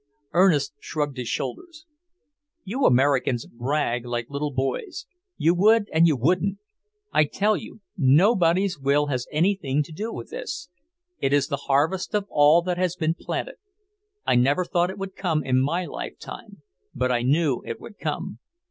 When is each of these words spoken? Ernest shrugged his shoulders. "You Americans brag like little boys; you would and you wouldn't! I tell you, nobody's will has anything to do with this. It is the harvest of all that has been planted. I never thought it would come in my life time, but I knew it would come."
Ernest 0.33 0.73
shrugged 0.79 1.17
his 1.17 1.27
shoulders. 1.27 1.85
"You 2.63 2.85
Americans 2.87 3.45
brag 3.45 4.03
like 4.03 4.31
little 4.31 4.49
boys; 4.51 5.05
you 5.37 5.53
would 5.53 5.89
and 5.93 6.07
you 6.07 6.15
wouldn't! 6.15 6.57
I 7.13 7.25
tell 7.25 7.55
you, 7.55 7.81
nobody's 7.95 8.79
will 8.79 9.05
has 9.13 9.27
anything 9.31 9.83
to 9.83 9.91
do 9.91 10.11
with 10.11 10.31
this. 10.31 10.69
It 11.19 11.33
is 11.33 11.49
the 11.49 11.57
harvest 11.69 12.15
of 12.15 12.25
all 12.31 12.63
that 12.63 12.79
has 12.79 12.95
been 12.95 13.13
planted. 13.13 13.57
I 14.25 14.33
never 14.33 14.65
thought 14.65 14.89
it 14.89 14.97
would 14.97 15.15
come 15.15 15.43
in 15.43 15.61
my 15.61 15.85
life 15.85 16.17
time, 16.17 16.63
but 16.95 17.11
I 17.11 17.21
knew 17.21 17.61
it 17.63 17.79
would 17.79 17.99
come." 17.99 18.39